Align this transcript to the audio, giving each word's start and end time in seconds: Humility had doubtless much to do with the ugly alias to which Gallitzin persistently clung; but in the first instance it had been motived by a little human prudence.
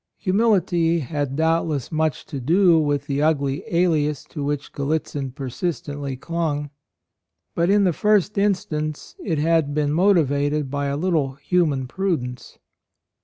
Humility 0.17 0.97
had 1.01 1.35
doubtless 1.35 1.91
much 1.91 2.25
to 2.25 2.39
do 2.41 2.79
with 2.79 3.05
the 3.05 3.21
ugly 3.21 3.63
alias 3.67 4.23
to 4.23 4.43
which 4.43 4.73
Gallitzin 4.73 5.29
persistently 5.33 6.17
clung; 6.17 6.71
but 7.53 7.69
in 7.69 7.83
the 7.83 7.93
first 7.93 8.35
instance 8.35 9.15
it 9.23 9.37
had 9.37 9.75
been 9.75 9.93
motived 9.93 10.71
by 10.71 10.87
a 10.87 10.97
little 10.97 11.35
human 11.35 11.85
prudence. 11.87 12.57